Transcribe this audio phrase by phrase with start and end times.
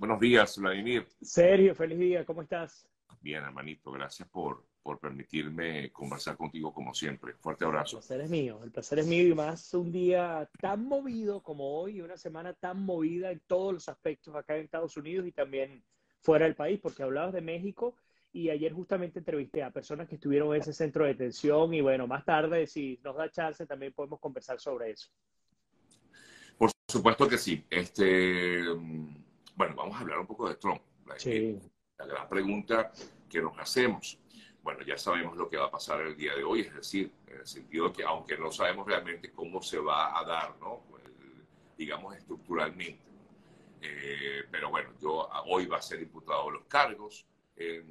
[0.00, 1.06] Buenos días, Vladimir.
[1.20, 2.88] Sergio, feliz día, ¿cómo estás?
[3.20, 7.34] Bien, hermanito, gracias por, por permitirme conversar contigo como siempre.
[7.34, 7.98] Fuerte abrazo.
[7.98, 11.78] El placer es mío, el placer es mío y más un día tan movido como
[11.78, 15.84] hoy, una semana tan movida en todos los aspectos acá en Estados Unidos y también
[16.22, 17.94] fuera del país, porque hablabas de México
[18.32, 22.06] y ayer justamente entrevisté a personas que estuvieron en ese centro de detención y bueno,
[22.06, 25.10] más tarde, si nos da chance, también podemos conversar sobre eso.
[26.56, 27.64] Por supuesto que sí.
[27.70, 28.62] Este,
[29.60, 30.80] bueno, vamos a hablar un poco de Trump.
[31.18, 31.60] Sí.
[31.98, 32.90] La gran pregunta
[33.28, 34.18] que nos hacemos.
[34.62, 37.40] Bueno, ya sabemos lo que va a pasar el día de hoy, es decir, en
[37.40, 40.82] el sentido que aunque no sabemos realmente cómo se va a dar, ¿no?
[40.88, 41.04] Pues,
[41.76, 43.02] digamos estructuralmente.
[43.82, 47.26] Eh, pero bueno, yo hoy va a ser imputado los cargos.
[47.54, 47.84] Eh,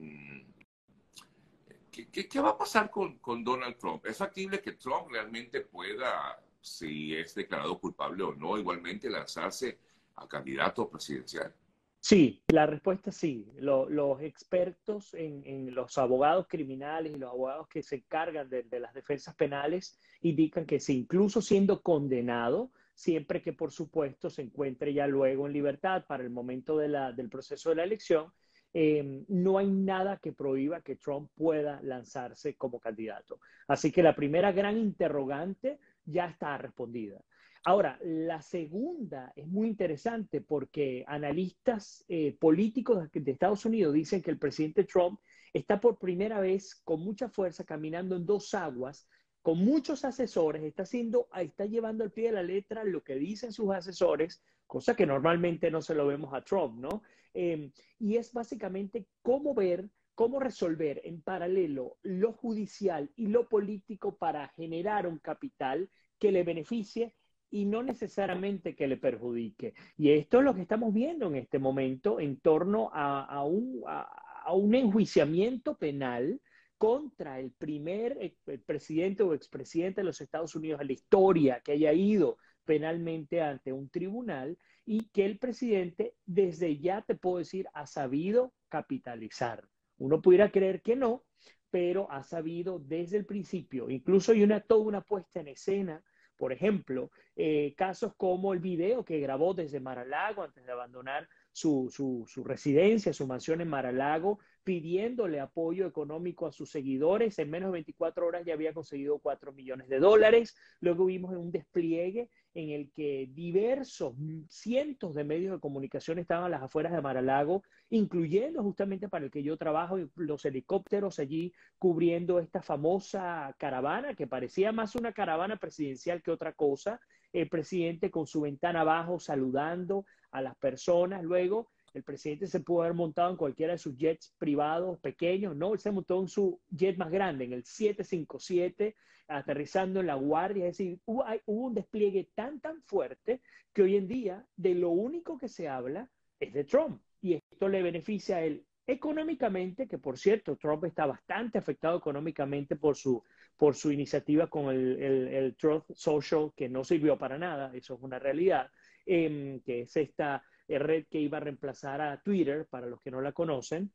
[1.91, 4.03] ¿qué, qué, va a pasar con, con Donald Trump?
[4.07, 9.77] ¿Es factible que Trump realmente pueda, si es declarado culpable o no, igualmente lanzarse
[10.19, 11.53] a candidato presidencial?
[12.01, 13.45] Sí, la respuesta sí.
[13.59, 19.35] los expertos en, los abogados criminales y los abogados que se encargan de, las defensas
[19.35, 25.45] penales indican que sí, incluso siendo condenado, siempre que por supuesto se encuentre ya luego
[25.45, 28.31] en libertad para el momento del proceso de la elección,
[28.73, 33.39] eh, no hay nada que prohíba que Trump pueda lanzarse como candidato.
[33.67, 37.19] Así que la primera gran interrogante ya está respondida.
[37.65, 44.31] Ahora, la segunda es muy interesante porque analistas eh, políticos de Estados Unidos dicen que
[44.31, 45.19] el presidente Trump
[45.53, 49.07] está por primera vez con mucha fuerza caminando en dos aguas,
[49.41, 53.51] con muchos asesores, está haciendo, está llevando al pie de la letra lo que dicen
[53.51, 57.03] sus asesores, cosa que normalmente no se lo vemos a Trump, ¿no?
[57.33, 64.17] Em, y es básicamente cómo ver, cómo resolver en paralelo lo judicial y lo político
[64.17, 67.15] para generar un capital que le beneficie
[67.51, 69.73] y no necesariamente que le perjudique.
[69.97, 74.53] Y esto es lo que estamos viendo en este momento en torno a, un, a,
[74.53, 76.39] un, enjuiciamiento penal
[76.77, 81.91] contra el primer presidente o expresidente de los Estados Unidos en la historia que haya
[81.91, 87.85] ido penalmente ante un tribunal y que el presidente desde ya te puedo decir ha
[87.85, 89.67] sabido capitalizar.
[89.97, 91.25] Uno pudiera creer que no,
[91.69, 96.03] pero ha sabido desde el principio, incluso hay una, toda una puesta en escena
[96.39, 101.89] por ejemplo, eh, casos como el video que grabó desde Maralago antes de abandonar su,
[101.91, 107.37] su, residencia, su mansión en Maralago, pidiéndole apoyo económico a sus seguidores.
[107.39, 110.55] En menos de 24 horas ya había conseguido 4 millones de dólares.
[110.79, 114.15] Luego vimos un despliegue en el que diversos,
[114.49, 119.31] cientos de medios de comunicación estaban a las afueras de Maralago, incluyendo justamente para el
[119.31, 125.57] que yo trabajo, los helicópteros allí cubriendo esta famosa caravana, que parecía más una caravana
[125.57, 126.99] presidencial que otra cosa.
[127.31, 131.23] El presidente con su ventana abajo saludando a las personas.
[131.23, 135.55] Luego, el presidente se pudo haber montado en cualquiera de sus jets privados pequeños.
[135.55, 138.95] No, él se montó en su jet más grande, en el 757
[139.29, 143.41] aterrizando en La Guardia, es decir, hubo, un despliegue tan, tan fuerte
[143.73, 147.01] que hoy en día de lo único que se habla es de Trump.
[147.21, 152.75] Y esto le beneficia a él económicamente, que por cierto, Trump está bastante afectado económicamente
[152.75, 153.23] por su,
[153.55, 158.01] por su iniciativa con el, el, Truth Social, que no sirvió para nada, eso es
[158.01, 158.71] una realidad,
[159.05, 160.43] em, que es esta
[160.77, 163.91] red que iba a reemplazar a Twitter, para los que no la conocen.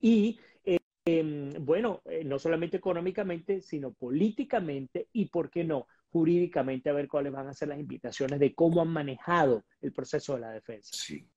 [0.00, 0.38] Y
[1.06, 7.08] Em, bueno, eh, no solamente económicamente, sino políticamente y, ¿por qué no?, jurídicamente, a ver
[7.08, 10.94] cuáles van a ser las implicaciones de cómo han manejado el proceso de la defensa.
[10.96, 11.28] Sí.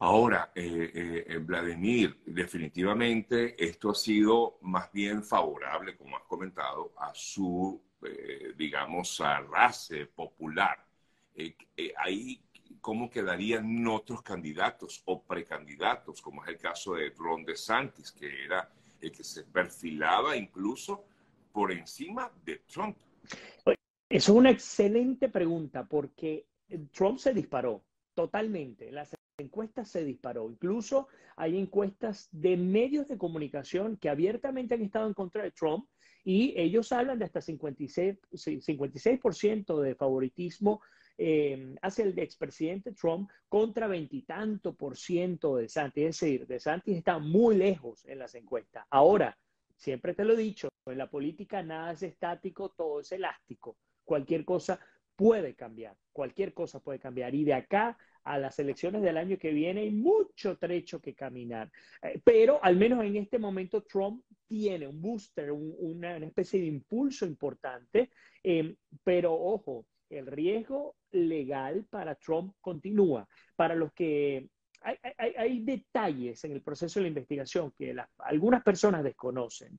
[0.00, 7.12] Ahora, eh, eh, Vladimir, definitivamente esto ha sido más bien favorable, como has comentado, a
[7.14, 7.80] su,
[8.56, 10.84] digamos, arrase popular.
[11.96, 12.42] ahí
[12.88, 18.66] cómo quedarían otros candidatos o precandidatos, como es el caso de Ron DeSantis, que era
[19.02, 21.04] el que se perfilaba incluso
[21.52, 22.96] por encima de Trump.
[24.08, 26.46] Es una excelente pregunta porque
[26.90, 27.84] Trump se disparó
[28.14, 28.90] totalmente.
[28.90, 30.50] Las encuestas se disparó.
[30.50, 35.86] Incluso hay encuestas de medios de comunicación que abiertamente han estado en contra de Trump
[36.24, 39.20] y ellos hablan de hasta 56%, 56
[39.82, 40.80] de favoritismo
[41.18, 46.04] eh, hacia el expresidente Trump contra veintitanto por ciento de Santis.
[46.04, 48.86] Es decir, de Santis está muy lejos en las encuestas.
[48.90, 49.36] Ahora,
[49.76, 53.76] siempre te lo he dicho, en la política nada es estático, todo es elástico.
[54.04, 54.80] Cualquier cosa
[55.16, 57.34] puede cambiar, cualquier cosa puede cambiar.
[57.34, 61.70] Y de acá a las elecciones del año que viene hay mucho trecho que caminar.
[62.02, 67.26] Eh, pero al menos en este momento Trump tiene un booster, una, especie de impulso
[67.26, 68.10] importante.
[68.44, 73.28] Eh, pero ojo, el riesgo legal para Trump continúa.
[73.56, 74.48] Para los que
[74.80, 79.78] hay, detalles en el proceso de la investigación que algunas personas desconocen.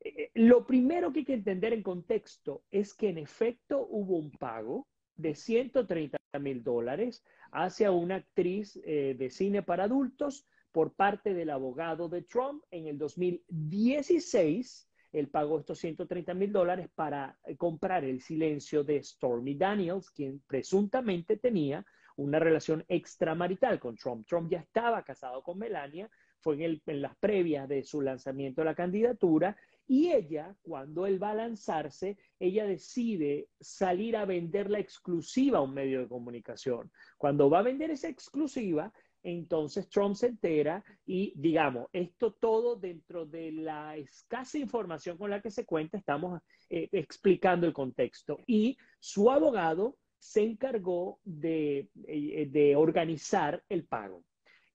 [0.00, 4.30] Eh, lo primero que hay que entender en contexto es que en efecto hubo un
[4.32, 7.22] pago de 130 mil dólares
[7.52, 12.86] hacia una actriz eh, de cine para adultos por parte del abogado de Trump en
[12.86, 19.54] el 2016 él pagó estos 130 mil dólares para eh, comprar el silencio de Stormy
[19.54, 21.84] Daniels, quien presuntamente tenía
[22.16, 24.26] una relación extramarital con Trump.
[24.26, 26.10] Trump ya estaba casado con Melania,
[26.40, 29.56] fue en, el, las previas de su lanzamiento de la candidatura,
[29.86, 35.62] y ella, cuando él va a lanzarse, ella decide salir a vender la exclusiva a
[35.62, 36.90] un medio de comunicación.
[37.18, 38.92] Cuando va a vender esa exclusiva,
[39.22, 45.40] entonces Trump se entera y, digamos, esto todo dentro de la escasa información con la
[45.40, 46.40] que se cuenta, estamos
[46.70, 48.38] eh, explicando el contexto.
[48.46, 54.24] Y su abogado se encargó de, eh, de organizar el pago.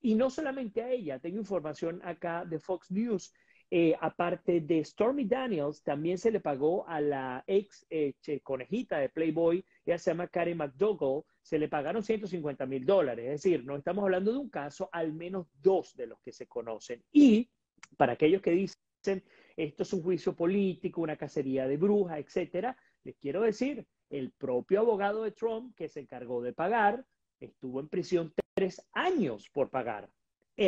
[0.01, 3.33] Y no solamente a ella, tengo información acá de Fox News
[3.69, 9.09] eh, aparte de Stormy Daniels, también se le pagó a la ex eh, conejita de
[9.09, 13.25] Playboy, ella se llama Karen McDougall, se le pagaron 150 mil dólares.
[13.25, 16.45] Es decir, no estamos hablando de un caso, al menos dos de los que se
[16.45, 17.01] conocen.
[17.13, 17.49] Y
[17.95, 19.23] para aquellos que dicen,
[19.55, 24.81] esto es un juicio político, una cacería de brujas, etcétera, les quiero decir, el propio
[24.81, 27.05] abogado de Trump que se encargó de pagar
[27.39, 30.09] estuvo en prisión tres años por pagar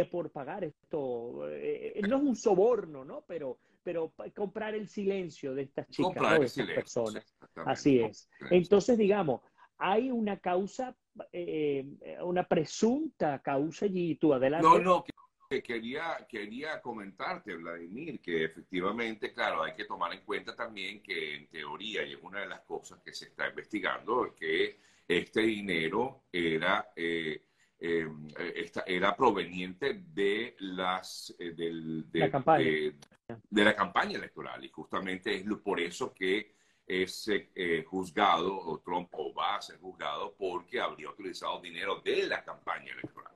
[0.09, 1.49] por pagar esto.
[1.49, 3.23] Eh, no es un soborno, ¿no?
[3.27, 7.35] Pero, pero comprar el silencio de estas chicas, de estas personas.
[7.55, 8.29] Así es.
[8.51, 9.41] Entonces, digamos,
[9.79, 10.95] hay una causa,
[11.31, 11.85] eh,
[12.21, 14.15] una presunta causa allí.
[14.15, 14.67] Tú adelante.
[14.67, 15.03] No, no,
[15.49, 21.35] que quería, quería comentarte, Vladimir, que efectivamente, claro, hay que tomar en cuenta también que
[21.35, 26.25] en teoría, y es una de las cosas que se está investigando, que este dinero
[26.31, 26.91] era...
[26.95, 27.45] Eh,
[27.81, 28.09] eh,
[28.55, 32.65] esta, era proveniente de las eh, del, de, la campaña.
[32.65, 36.55] De, la campaña electoral y justamente es por eso que
[36.89, 42.27] es eh, juzgado o Trump o va a ser juzgado porque habría utilizado dinero de
[42.27, 43.33] la campaña electoral.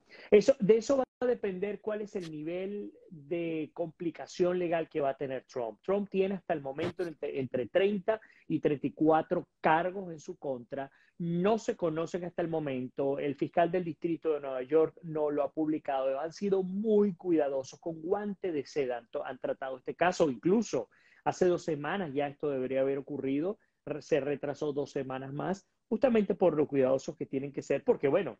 [0.60, 5.18] De eso va a depender cuál es el nivel de complicación legal que va a
[5.18, 5.80] tener Trump.
[5.84, 11.58] Trump tiene hasta el momento entre, entre 30 y 34 cargos en su contra no
[11.58, 13.20] se conocen hasta el momento.
[13.20, 16.20] El fiscal del distrito de Nueva York no lo ha publicado.
[16.20, 20.30] Han sido muy cuidadosos, con guante de seda han, tratado este caso.
[20.30, 20.90] Incluso
[21.24, 23.58] hace dos semanas ya esto debería haber ocurrido.
[24.00, 28.40] Se retrasó dos semanas más, justamente por lo cuidadosos que tienen que ser, porque bueno,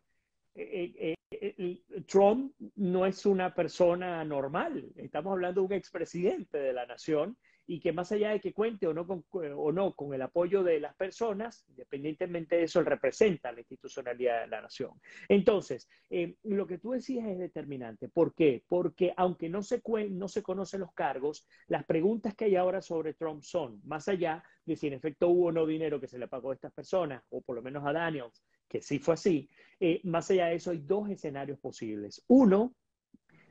[0.54, 4.92] eh, eh, eh, Trump no es una persona normal.
[4.96, 7.36] Estamos hablando de un expresidente de la nación
[7.66, 10.62] y que más allá de que cuente o no con, o no con el apoyo
[10.62, 14.92] de las personas, independientemente de eso, él representa la institucionalidad de la nación.
[15.28, 18.08] Entonces, eh, lo que tú decías es determinante.
[18.08, 18.64] ¿Por qué?
[18.68, 23.14] Porque aunque no se, no se conocen los cargos, las preguntas que hay ahora sobre
[23.14, 26.28] Trump son, más allá de si en efecto hubo o no dinero que se le
[26.28, 29.48] pagó a estas personas, o por lo menos a Daniels, que sí fue así,
[29.80, 32.24] eh, más allá de eso hay dos escenarios posibles.
[32.28, 32.74] Uno,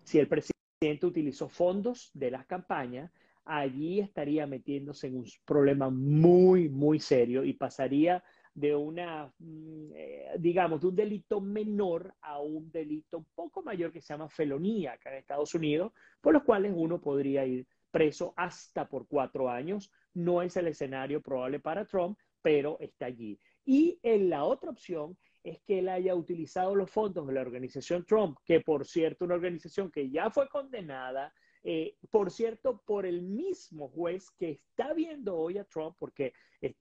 [0.03, 3.11] si el presidente utilizó fondos de las campañas
[3.45, 8.23] allí estaría metiéndose en un problema muy, muy serio y pasaría
[8.53, 13.91] de una, mm, eh, digamos, de un delito menor a un delito un poco mayor
[13.91, 18.33] que se llama felonía acá en Estados Unidos, por los cuales uno podría ir preso
[18.37, 19.91] hasta por cuatro años.
[20.13, 23.39] No es el escenario probable para Trump, pero está allí.
[23.65, 28.05] Y en la otra opción es que él haya utilizado los fondos de la organización
[28.05, 31.33] Trump, que por cierto, una organización que ya fue condenada
[31.63, 36.33] eh, por cierto, por el mismo juez que está viendo hoy a Trump, porque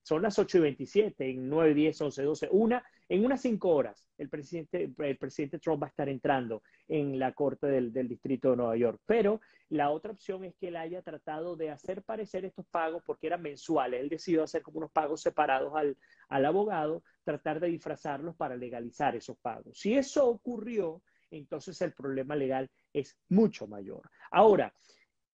[0.02, 4.08] son las 8 y 27, en 9, 10, 11, 12, una, en unas 5 horas,
[4.16, 8.50] el presidente, el presidente Trump va a estar entrando en la corte del, del, distrito
[8.50, 9.02] de Nueva York.
[9.04, 13.26] Pero la otra opción es que él haya tratado de hacer parecer estos pagos porque
[13.26, 14.00] eran mensuales.
[14.00, 15.98] Él decidió hacer como unos pagos separados al,
[16.30, 19.78] al abogado, tratar de disfrazarlos para legalizar esos pagos.
[19.78, 24.08] Si eso ocurrió, entonces el problema legal es mucho mayor.
[24.30, 24.72] Ahora,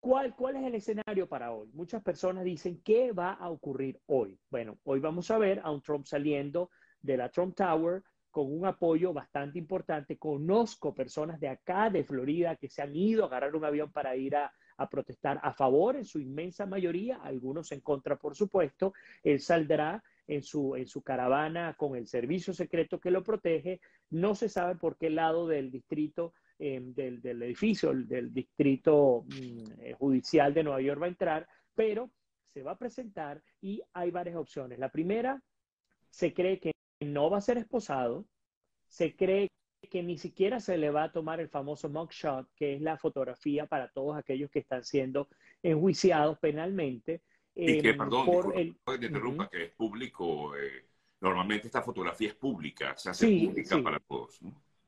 [0.01, 1.69] ¿cuál, ¿cuál es el escenario para hoy?
[1.71, 4.37] Muchas personas dicen, ¿qué va a ocurrir hoy?
[4.49, 6.69] Bueno, hoy vamos a ver a un Trump saliendo
[7.01, 10.17] de la Trump Tower con un apoyo bastante importante.
[10.17, 14.15] Conozco personas de acá, de Florida, que se han ido a agarrar un avión para
[14.15, 18.93] ir a, a protestar a favor, en su inmensa mayoría, algunos en contra, por supuesto.
[19.23, 23.81] Él saldrá en su, en su caravana con el servicio secreto que lo protege.
[24.11, 29.81] No se sabe por qué lado del distrito, em, del, del, edificio, del distrito mm,
[29.81, 32.11] eh, judicial de Nueva York va a entrar, pero
[32.45, 34.79] se va a presentar y hay varias opciones.
[34.79, 35.41] La primera,
[36.09, 38.25] se cree que no va a ser esposado,
[38.87, 39.49] se cree
[39.89, 43.65] que ni siquiera se le va a tomar el famoso mugshot, que es la fotografía
[43.65, 45.29] para todos aquellos que están siendo
[45.63, 47.21] enjuiciados penalmente.
[47.55, 48.75] Y que, em, perdón, por el...
[49.01, 50.55] interrumpa, que es público.
[50.55, 50.85] Eh,
[51.21, 54.39] normalmente esta fotografía es pública, se hace pública para todos.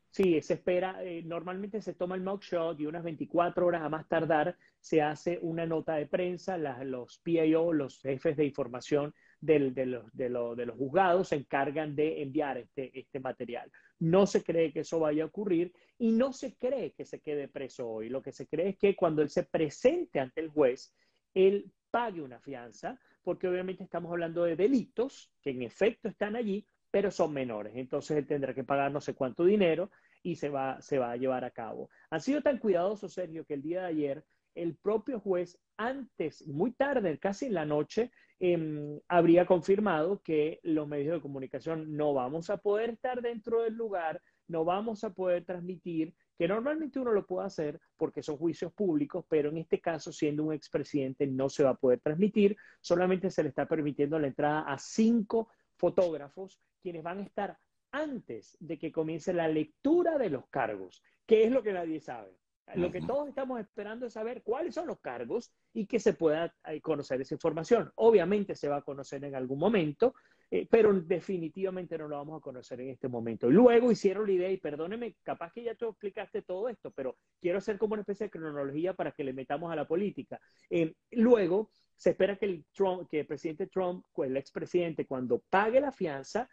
[0.09, 4.09] Sí, se espera, eh, normalmente se toma el mugshot y unas 24 horas a más
[4.09, 10.05] tardar se hace una nota de prensa, los PIO, los jefes de información de, los,
[10.13, 13.69] de, los juzgados se encargan de enviar este, este material.
[13.99, 17.47] No se cree que eso vaya a ocurrir y no se cree que se quede
[17.47, 18.09] preso hoy.
[18.09, 20.93] Lo que se cree es que cuando él se presente ante el juez,
[21.33, 26.65] él pague una fianza, porque obviamente estamos hablando de delitos que en efecto están allí,
[26.89, 27.73] pero son menores.
[27.75, 29.91] Entonces él tendrá que pagar no sé cuánto dinero
[30.23, 31.89] y se va, se va a llevar a cabo.
[32.09, 36.71] Han sido tan cuidadosos, Sergio, que el día de ayer el propio juez antes, muy
[36.73, 42.49] tarde, casi en la noche, em, habría confirmado que los medios de comunicación no vamos
[42.49, 47.25] a poder estar dentro del lugar, no vamos a poder transmitir, que normalmente uno lo
[47.25, 51.63] puede hacer porque son juicios públicos, pero en este caso, siendo un expresidente, no se
[51.63, 57.03] va a poder transmitir, solamente se le está permitiendo la entrada a cinco fotógrafos, quienes
[57.03, 57.57] van a estar
[57.91, 62.40] antes de que comience la lectura de los cargos, que es lo que nadie sabe.
[62.75, 66.55] Lo que todos estamos esperando es saber cuáles son los cargos y que se pueda
[66.65, 67.91] eh, conocer esa información.
[67.95, 70.13] Obviamente se va a conocer en algún momento,
[70.49, 73.49] eh, pero definitivamente no lo vamos a conocer en este momento.
[73.49, 77.57] Luego hicieron la idea, y perdóneme, capaz que ya tú explicaste todo esto, pero quiero
[77.57, 80.39] hacer como una especie de cronología para que le metamos a la política.
[80.69, 85.79] Eh, luego se espera que el, Trump, que el presidente Trump, el expresidente, cuando pague
[85.79, 86.49] la fianza,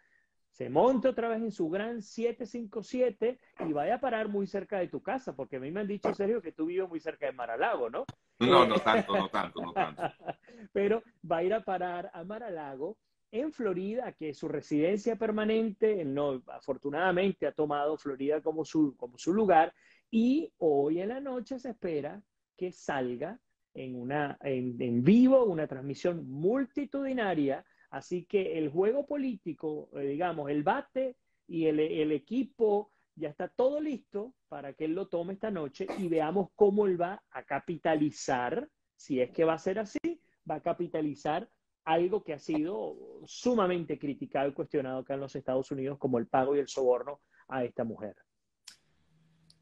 [0.59, 4.89] se monte otra vez en su gran 757 y vaya a parar muy cerca de
[4.89, 7.31] tu casa, porque a mí me han dicho, Sergio, que tú vives muy cerca de
[7.31, 8.03] Maralago, ¿no?
[8.39, 10.01] No, no tanto, no tanto, no tanto.
[10.73, 11.01] Pero
[11.31, 12.97] va a ir a parar a Maralago
[13.31, 19.17] en Florida, que es su residencia permanente, no, afortunadamente ha tomado Florida como su, como
[19.17, 19.73] su lugar,
[20.11, 22.21] y hoy en la noche se espera
[22.57, 23.39] que salga
[23.73, 30.49] en, una, en, en vivo una transmisión multitudinaria Así que el juego político, eh, digamos,
[30.49, 31.15] el bate
[31.47, 36.07] y el, equipo ya está todo listo para que él lo tome esta noche y
[36.07, 40.61] veamos cómo él va a capitalizar, si es que va a ser así, va a
[40.61, 41.49] capitalizar
[41.83, 46.27] algo que ha sido sumamente criticado y cuestionado acá en los Estados Unidos como el
[46.27, 48.15] pago y el soborno a esta mujer.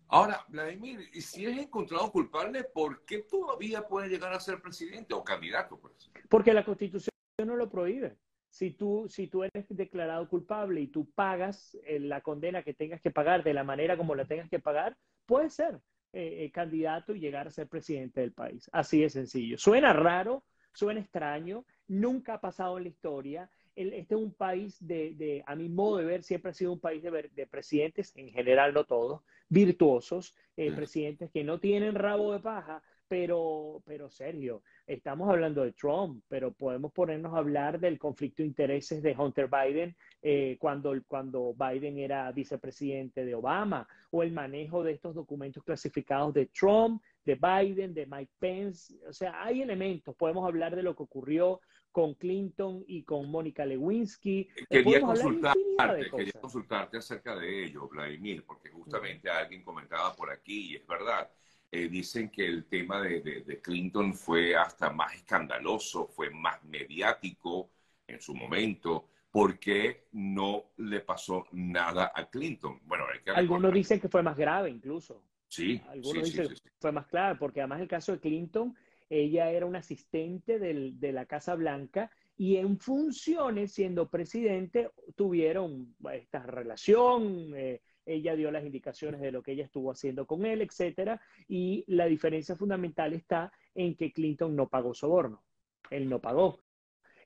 [0.10, 5.24] Ahora, Vladimir, si es encontrado culpable, ¿por qué todavía puede llegar a ser presidente o
[5.24, 5.77] candidato?
[5.79, 6.12] Pues?
[6.29, 7.12] Porque la Constitución
[7.46, 8.17] no lo prohíbe.
[8.50, 13.01] Si tú, si tú eres declarado culpable y tú pagas eh, la condena que tengas
[13.01, 15.79] que pagar de la manera como la tengas que pagar, puedes ser
[16.13, 18.70] eh, eh, candidato y llegar a ser presidente del país.
[18.72, 19.58] Así de sencillo.
[19.60, 23.50] Suena raro, suena extraño, nunca ha pasado en la historia.
[23.75, 27.03] este es un país de, a mi modo de ver, siempre ha sido un país
[27.03, 32.82] de, de presidentes, en general no todos, virtuosos, presidentes que no tienen rabo de paja,
[33.07, 38.47] pero, pero Sergio, estamos hablando de Trump, pero podemos ponernos a hablar del conflicto de
[38.47, 44.83] intereses de Hunter Biden eh, cuando, cuando Biden era vicepresidente de Obama, o el manejo
[44.83, 48.95] de estos documentos clasificados de Trump, de Biden, de Mike Pence.
[49.07, 50.15] O sea, hay elementos.
[50.15, 51.59] Podemos hablar de lo que ocurrió
[51.91, 54.47] con Clinton y con Mónica Lewinsky.
[54.69, 60.75] Quería consultarte, quería consultarte acerca de ello, Vladimir, porque justamente alguien comentaba por aquí, y
[60.75, 61.29] es verdad
[61.71, 67.69] eh, dicen que el tema de, Clinton fue hasta más escandaloso, fue más mediático
[68.07, 69.09] en su momento.
[69.29, 72.79] ¿Por qué no le pasó nada a Clinton?
[72.86, 73.05] Bueno,
[73.36, 75.24] Algunos dicen que fue más grave incluso.
[75.50, 78.75] Sí, Algunos dicen que fue más clave, porque además el caso de Clinton,
[79.09, 86.39] ella era una asistente de la Casa Blanca y en funciones, siendo presidente, tuvieron esta
[86.43, 91.21] relación, eh, ella dio las indicaciones de lo que ella estuvo haciendo con él, etcétera,
[91.47, 95.43] y la diferencia fundamental está en que Clinton no pagó soborno,
[95.91, 96.59] él no pagó.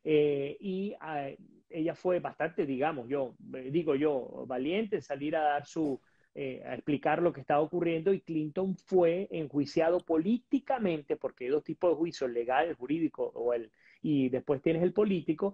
[0.03, 1.29] Eh, y ah,
[1.69, 6.01] ella fue bastante, digamos, yo, eh, digo yo, valiente en salir a dar su,
[6.33, 11.63] eh, a explicar lo que estaba ocurriendo y Clinton fue enjuiciado políticamente, porque hay dos
[11.63, 13.71] tipos de juicios, legal, el jurídico o el,
[14.01, 15.53] y después tienes el político,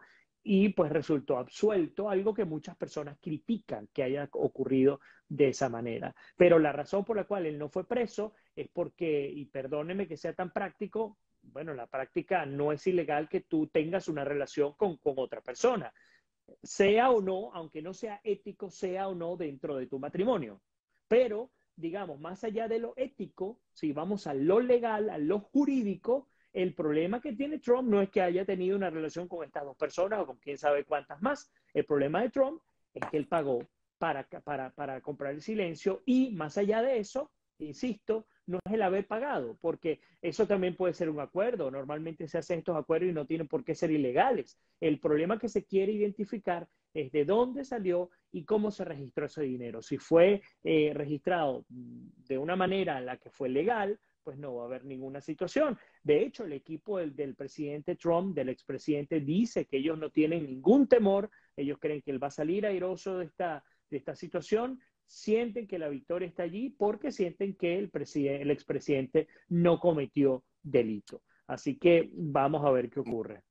[0.50, 6.16] y pues resultó absuelto, algo que muchas personas critican que haya ocurrido de esa manera.
[6.38, 10.16] Pero la razón por la cual él no fue preso es porque, y perdóneme que
[10.16, 14.96] sea tan práctico, bueno, la práctica no es ilegal que tú tengas una relación con,
[14.96, 15.94] con otra persona,
[16.64, 20.62] sea o no, aunque no sea ético, sea o no dentro de tu matrimonio.
[21.10, 26.30] Pero, digamos, más allá de lo ético, si vamos a lo legal, a lo jurídico,
[26.58, 29.78] El problema que tiene Trump no es que haya tenido una relación con estas dos
[29.78, 31.52] personas o con quién sabe cuántas más.
[31.72, 32.60] El problema de Trump
[32.96, 33.60] es que él pagó
[34.00, 34.26] para,
[35.02, 40.00] comprar el silencio y más allá de eso, insisto, no es el haber pagado, porque
[40.20, 41.70] eso también puede ser un acuerdo.
[41.70, 44.58] Normalmente se hacen estos acuerdos y no tienen por qué ser ilegales.
[44.82, 49.44] El problema que se quiere identificar es de dónde salió y cómo se registró ese
[49.44, 49.84] dinero.
[49.84, 54.64] Si fue eh, registrado de una manera en la que fue legal, pues no va
[54.64, 55.80] a haber ninguna situación.
[56.04, 60.86] De hecho, el equipo del, presidente Trump, del expresidente, dice que ellos no tienen ningún
[60.90, 65.66] temor, ellos creen que él va a salir airoso de esta, de esta situación, sienten
[65.66, 67.90] que la victoria está allí porque sienten que el,
[68.26, 71.22] el expresidente no cometió delito.
[71.48, 73.44] Así que vamos a ver qué ocurre.